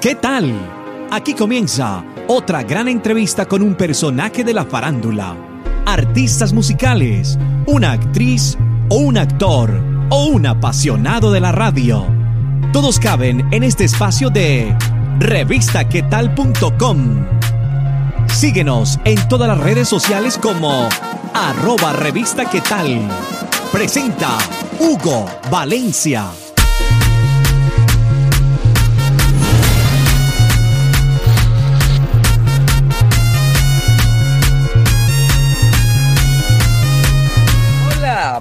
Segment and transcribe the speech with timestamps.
[0.00, 0.54] ¿Qué tal?
[1.10, 5.36] Aquí comienza otra gran entrevista con un personaje de la farándula,
[5.84, 8.56] artistas musicales, una actriz
[8.88, 9.78] o un actor
[10.08, 12.06] o un apasionado de la radio.
[12.72, 14.74] Todos caben en este espacio de
[15.18, 17.26] revistaquetal.com.
[18.32, 20.88] Síguenos en todas las redes sociales como
[21.34, 22.44] arroba revista.
[23.70, 24.38] Presenta
[24.78, 26.30] Hugo Valencia.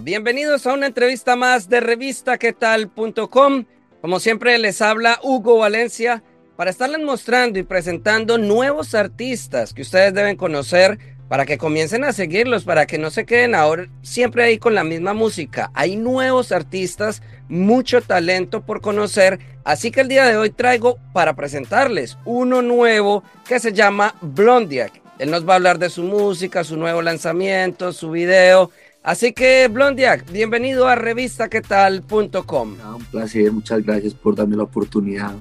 [0.09, 3.65] Bienvenidos a una entrevista más de revistaquetal.com.
[4.01, 6.23] Como siempre les habla Hugo Valencia
[6.55, 12.11] para estarles mostrando y presentando nuevos artistas que ustedes deben conocer para que comiencen a
[12.11, 15.69] seguirlos, para que no se queden ahora siempre ahí con la misma música.
[15.75, 21.35] Hay nuevos artistas, mucho talento por conocer, así que el día de hoy traigo para
[21.35, 25.03] presentarles uno nuevo que se llama Blondiak.
[25.19, 28.71] Él nos va a hablar de su música, su nuevo lanzamiento, su video.
[29.01, 32.75] Así que Blondiak, bienvenido a revistaquetal.com.
[32.83, 35.35] Ah, un placer, muchas gracias por darme la oportunidad.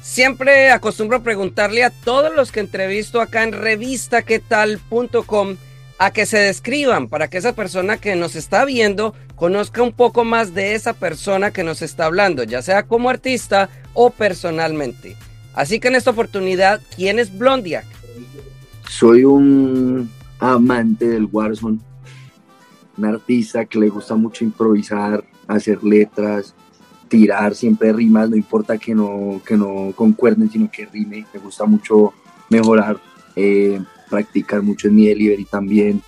[0.00, 5.56] Siempre acostumbro preguntarle a todos los que entrevisto acá en revistaquetal.com
[5.98, 10.24] a que se describan para que esa persona que nos está viendo conozca un poco
[10.24, 15.16] más de esa persona que nos está hablando, ya sea como artista o personalmente.
[15.54, 17.84] Así que en esta oportunidad, ¿quién es Blondiak?
[18.88, 21.78] Soy un amante del Warzone,
[22.96, 26.54] un artista que le gusta mucho improvisar, hacer letras,
[27.08, 31.26] tirar siempre rimas, no importa que no, que no concuerden, sino que rime.
[31.32, 32.12] Me gusta mucho
[32.50, 32.98] mejorar,
[33.34, 33.80] eh,
[34.10, 36.02] practicar mucho en mi delivery también.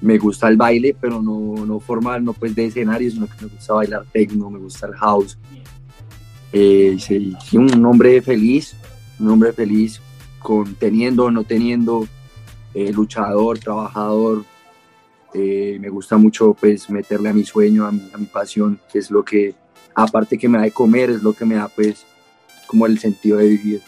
[0.00, 3.48] Me gusta el baile, pero no, no formal, no pues de escenario, sino que me
[3.48, 5.38] gusta bailar techno, me gusta el house.
[6.52, 8.74] Eh, sí, un hombre feliz,
[9.18, 10.00] un hombre feliz,
[10.38, 12.06] con teniendo o no teniendo,
[12.74, 14.44] eh, luchador, trabajador.
[15.34, 19.10] Me gusta mucho pues meterle a mi sueño, a mi, a mi pasión, que es
[19.10, 19.54] lo que
[19.94, 22.04] aparte que me da de comer, es lo que me da pues
[22.66, 23.82] como el sentido de vivir.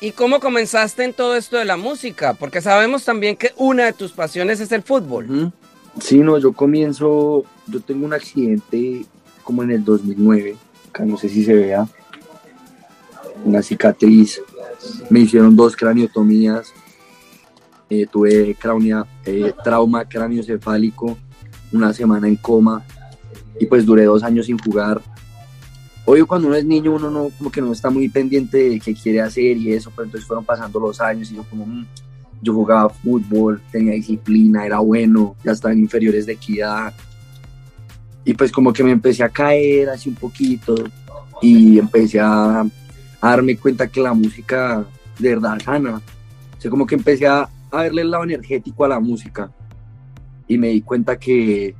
[0.00, 2.34] ¿Y cómo comenzaste en todo esto de la música?
[2.34, 5.52] Porque sabemos también que una de tus pasiones es el fútbol.
[6.00, 9.04] Sí, no, yo comienzo, yo tengo un accidente
[9.42, 10.56] como en el 2009,
[10.88, 11.86] acá no sé si se vea,
[13.44, 14.40] una cicatriz,
[15.10, 16.72] me hicieron dos craniotomías,
[17.90, 21.18] eh, tuve craunia, eh, trauma craneocefálico,
[21.72, 22.84] una semana en coma
[23.58, 25.02] y pues duré dos años sin jugar
[26.10, 28.94] Obvio, cuando uno es niño, uno no, como que no está muy pendiente de qué
[28.94, 31.86] quiere hacer y eso, pero entonces fueron pasando los años y yo como, mm,
[32.42, 36.92] yo jugaba fútbol, tenía disciplina, era bueno, ya estaba en inferiores de equidad.
[38.24, 40.74] Y pues como que me empecé a caer así un poquito
[41.42, 42.66] y empecé a,
[43.22, 44.84] darme cuenta que la música
[45.16, 46.02] de verdad sana.
[46.58, 49.50] O sea, como que empecé a, a verle el lado energético a la música
[50.46, 51.74] y me di cuenta que,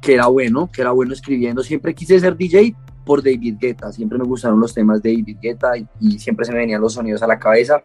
[0.00, 1.62] que era bueno, que era bueno escribiendo.
[1.62, 2.74] Siempre quise ser DJ,
[3.06, 3.90] por David Guetta.
[3.92, 7.22] Siempre me gustaron los temas de David Guetta y, siempre se me venían los sonidos
[7.22, 7.82] a la cabeza.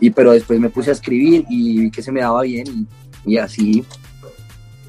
[0.00, 2.88] Y pero después me puse a escribir y vi que se me daba bien
[3.26, 3.84] y, así.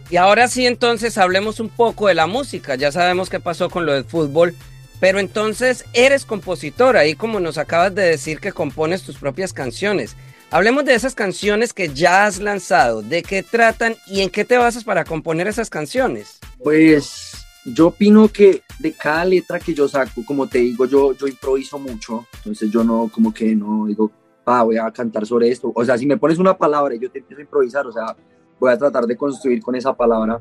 [0.09, 2.75] Y ahora sí, entonces hablemos un poco de la música.
[2.75, 4.53] Ya sabemos qué pasó con lo del fútbol,
[5.03, 10.15] pero entonces eres compositor, ahí como nos acabas de decir que compones tus propias canciones.
[10.49, 14.57] Hablemos de esas canciones que ya has lanzado, de qué tratan y en qué te
[14.57, 16.39] basas para componer esas canciones.
[16.63, 21.27] Pues yo opino que de cada letra que yo saco, como te digo, yo, yo
[21.27, 24.09] improviso mucho, entonces yo no, como que no digo,
[24.45, 25.69] ah, voy a cantar sobre esto.
[25.75, 28.15] O sea, si me pones una palabra y yo te empiezo a improvisar, o sea,
[28.57, 30.39] voy a tratar de construir con esa palabra.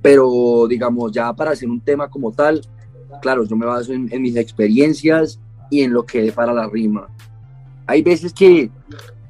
[0.00, 2.62] Pero, digamos, ya para hacer un tema como tal,
[3.20, 5.40] claro, yo me baso en, mis experiencias
[5.70, 7.08] y en lo que es para la rima.
[7.86, 8.70] Hay veces que,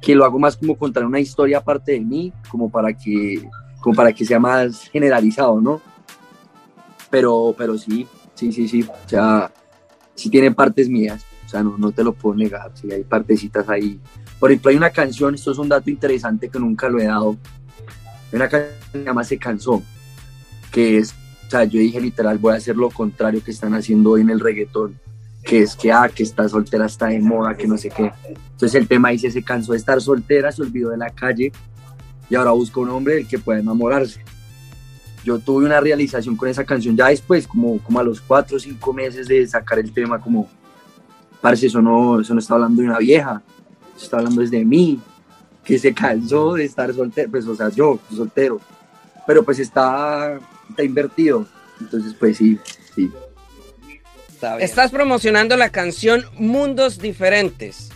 [0.01, 3.47] que lo hago más como contar una historia aparte de mí, como para que,
[3.81, 5.81] como para que sea más generalizado, ¿no?
[7.11, 9.51] pero, pero sí, sí, sí, sí, o sea,
[10.15, 13.69] sí tiene partes mías, o sea, no, no te lo puedo negar, sí hay partecitas
[13.69, 13.99] ahí.
[14.39, 17.37] Por ejemplo, hay una canción, esto es un dato interesante que nunca lo he dado,
[18.31, 19.83] hay una canción que se Se Cansó,
[20.71, 21.13] que es,
[21.51, 24.39] sea, yo dije literal, voy a hacer lo contrario que están haciendo hoy en el
[24.39, 24.99] reggaetón,
[25.43, 28.11] que es que, ah, que está soltera está de moda, que no sé qué.
[28.27, 31.51] Entonces el tema dice, se cansó de estar soltera, se olvidó de la calle
[32.29, 34.21] y ahora busca un hombre del que pueda enamorarse
[35.23, 38.59] yo tuve una realización con esa canción ya después, como, como a los cuatro o
[38.59, 40.49] cinco meses de sacar el tema, como,
[41.39, 43.41] parece, eso no, eso no está hablando de una vieja,
[43.95, 44.99] eso está hablando desde mí,
[45.63, 48.59] que se cansó de estar soltero, pues, o sea, yo, soltero,
[49.27, 50.39] pero pues está,
[50.71, 51.47] está invertido,
[51.79, 52.59] entonces, pues sí,
[52.95, 53.11] sí.
[54.59, 57.89] Estás promocionando la canción Mundos Diferentes.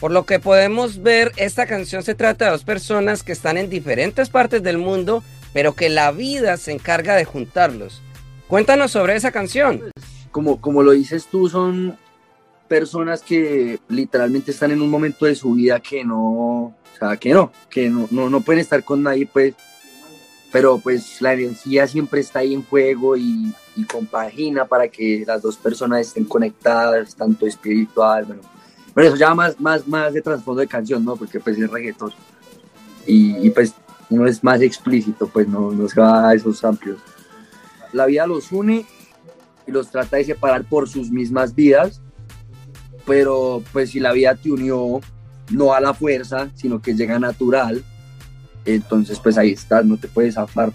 [0.00, 3.70] Por lo que podemos ver, esta canción se trata de dos personas que están en
[3.70, 8.02] diferentes partes del mundo, pero que la vida se encarga de juntarlos.
[8.48, 9.92] Cuéntanos sobre esa canción.
[10.32, 11.96] Como, como lo dices tú, son
[12.66, 17.32] personas que literalmente están en un momento de su vida que no, o sea, que
[17.32, 19.54] no, que no, no, no pueden estar con nadie, pues,
[20.52, 25.40] pero pues la energía siempre está ahí en juego y, y compagina para que las
[25.40, 28.42] dos personas estén conectadas, tanto espiritual, bueno,
[28.94, 31.16] pero eso ya más, más, más de trasfondo de canción, ¿no?
[31.16, 32.12] Porque pues es reggaetón.
[33.06, 33.74] Y, y pues
[34.10, 36.98] uno es más explícito, pues no, no se va a esos amplios.
[37.92, 38.84] La vida los une
[39.66, 42.02] y los trata de separar por sus mismas vidas,
[43.06, 45.00] pero pues si la vida te unió,
[45.50, 47.82] no a la fuerza, sino que llega natural,
[48.64, 50.72] entonces pues ahí estás, no te puedes zafar.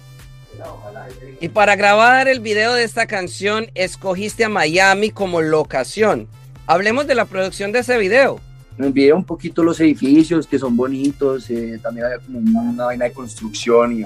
[1.40, 6.26] Y para grabar el video de esta canción, escogiste a Miami como locación.
[6.66, 8.40] Hablemos de la producción de ese video.
[8.76, 13.06] Me envié un poquito los edificios que son bonitos, eh, también había como una vaina
[13.06, 14.04] de construcción y,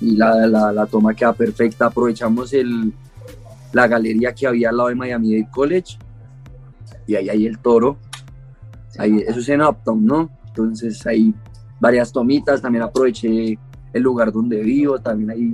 [0.00, 1.86] y la, la, la, toma queda perfecta.
[1.86, 2.92] Aprovechamos el,
[3.72, 5.98] la galería que había al lado de Miami Dade College
[7.06, 7.98] y ahí hay el toro.
[8.98, 10.30] Ahí, eso es en Uptown, ¿no?
[10.46, 11.34] Entonces hay
[11.84, 13.58] varias tomitas, también aproveché
[13.92, 15.52] el lugar donde vivo, también hay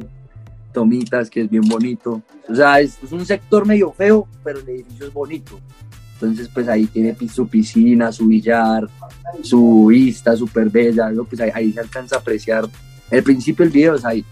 [0.72, 2.22] tomitas que es bien bonito.
[2.48, 5.58] O sea, es, es un sector medio feo, pero el edificio es bonito.
[6.14, 8.88] Entonces, pues ahí tiene su piscina, su billar,
[9.42, 11.24] su vista súper bella, ¿no?
[11.24, 12.68] pues ahí, ahí, se alcanza a apreciar.
[13.10, 14.24] El principio del video es ahí.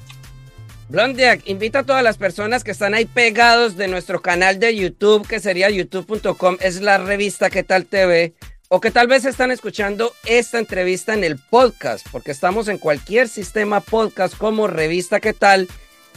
[0.91, 5.27] Blondiac, invita a todas las personas que están ahí pegados de nuestro canal de YouTube,
[5.27, 8.35] que sería youtube.com, es la revista ¿Qué tal TV?
[8.71, 13.27] O que tal vez están escuchando esta entrevista en el podcast, porque estamos en cualquier
[13.27, 15.69] sistema podcast como revista ¿Qué tal?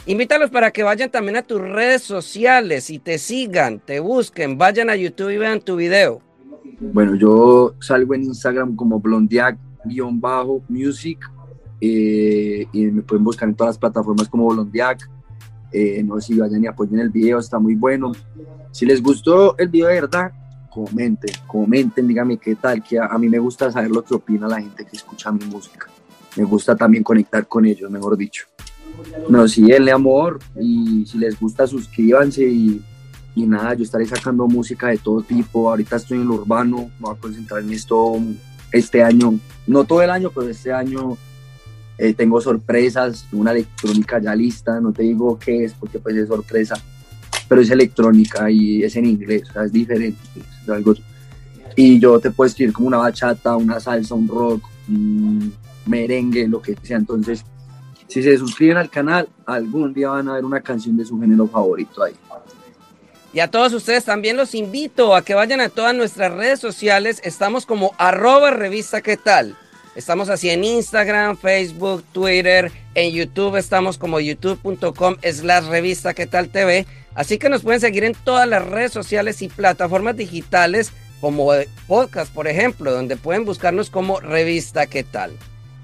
[0.04, 4.90] Invítalos para que vayan también a tus redes sociales y te sigan, te busquen, vayan
[4.90, 6.20] a YouTube y vean tu video.
[6.78, 11.20] Bueno, yo salgo en Instagram como blondiac-music
[11.80, 15.08] eh, y me pueden buscar en todas las plataformas como blondiac.
[15.72, 18.12] Eh, no sé si vayan y apoyen el video, está muy bueno.
[18.72, 20.32] Si les gustó el video de verdad,
[20.72, 24.48] comenten, comenten, díganme qué tal, que a, a mí me gusta saber lo que opina
[24.48, 25.88] la gente que escucha mi música.
[26.36, 28.46] Me gusta también conectar con ellos, mejor dicho.
[29.28, 32.82] No, sí, denle amor y si les gusta suscríbanse y,
[33.36, 35.70] nada, yo estaré sacando música de todo tipo.
[35.70, 38.18] Ahorita estoy en lo urbano, me voy a concentrar en esto
[38.72, 41.16] este año, no todo el año, pero este año
[41.98, 46.28] eh, tengo sorpresas, una electrónica ya lista, no te digo qué es porque pues es
[46.28, 46.82] sorpresa,
[47.48, 50.18] pero es electrónica y es en inglés, o sea, es diferente,
[50.70, 50.94] algo.
[51.74, 55.54] Y yo te puedo escribir como una bachata, una salsa, un rock, un
[55.86, 57.44] merengue, lo que sea, entonces
[58.12, 61.46] si se suscriben al canal, algún día van a ver una canción de su género
[61.46, 62.12] favorito ahí.
[63.32, 67.22] Y a todos ustedes también los invito a que vayan a todas nuestras redes sociales.
[67.24, 69.56] Estamos como arroba revista qué tal.
[69.94, 76.48] Estamos así en Instagram, Facebook, Twitter, en YouTube estamos como youtube.com slash revista qué tal
[76.48, 76.86] TV.
[77.14, 81.50] Así que nos pueden seguir en todas las redes sociales y plataformas digitales como
[81.86, 85.32] podcast, por ejemplo, donde pueden buscarnos como revista qué tal.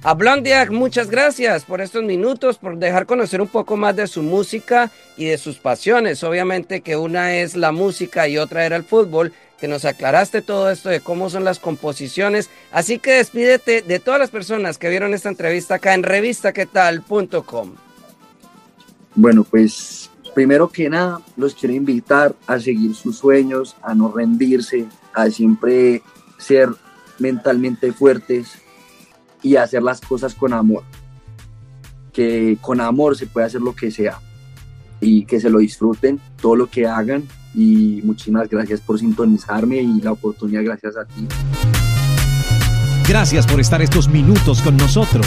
[0.02, 4.22] A Blondiac, muchas gracias por estos minutos, por dejar conocer un poco más de su
[4.22, 6.22] música y de sus pasiones.
[6.24, 10.70] Obviamente que una es la música y otra era el fútbol, que nos aclaraste todo
[10.70, 12.48] esto de cómo son las composiciones.
[12.70, 17.74] Así que despídete de todas las personas que vieron esta entrevista acá en revistaquetal.com.
[19.14, 24.86] Bueno, pues primero que nada, los quiero invitar a seguir sus sueños, a no rendirse,
[25.12, 26.02] a siempre
[26.38, 26.68] ser
[27.18, 28.52] mentalmente fuertes
[29.42, 30.84] y hacer las cosas con amor.
[32.12, 34.20] Que con amor se puede hacer lo que sea
[35.00, 37.26] y que se lo disfruten, todo lo que hagan.
[37.54, 41.26] Y muchísimas gracias por sintonizarme y la oportunidad, gracias a ti.
[43.08, 45.26] Gracias por estar estos minutos con nosotros.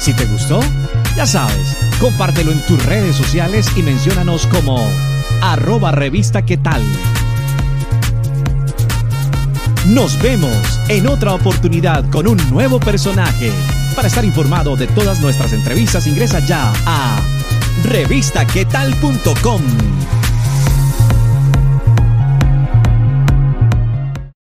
[0.00, 0.60] Si te gustó,
[1.16, 4.86] ya sabes, compártelo en tus redes sociales y menciónanos como
[5.40, 6.82] arroba revista qué tal.
[9.88, 13.52] Nos vemos en otra oportunidad con un nuevo personaje.
[13.94, 17.20] Para estar informado de todas nuestras entrevistas, ingresa ya a
[17.84, 19.62] revistaquetal.com.